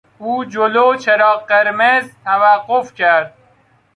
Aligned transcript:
او 0.19 0.45
جلو 0.45 0.95
چراغ 0.95 1.45
قرمز 1.47 2.11
توقف 2.25 2.93
کرد. 2.93 3.33